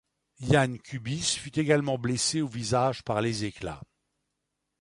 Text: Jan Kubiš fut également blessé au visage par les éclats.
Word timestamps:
Jan 0.39 0.77
Kubiš 0.83 1.35
fut 1.37 1.59
également 1.59 1.99
blessé 1.99 2.41
au 2.41 2.47
visage 2.47 3.03
par 3.03 3.21
les 3.21 3.45
éclats. 3.45 3.83